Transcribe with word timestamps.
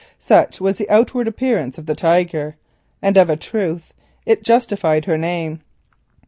Such 0.17 0.59
was 0.59 0.79
the 0.79 0.89
outward 0.89 1.27
appearance 1.27 1.77
of 1.77 1.85
the 1.85 1.93
Tiger, 1.93 2.55
and 3.03 3.15
of 3.17 3.29
a 3.29 3.35
truth 3.37 3.93
it 4.25 4.41
justified 4.41 5.05
her 5.05 5.15
name. 5.15 5.61